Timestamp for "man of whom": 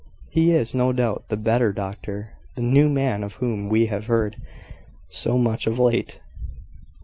2.89-3.69